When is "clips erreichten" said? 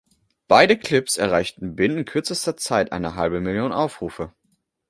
0.79-1.75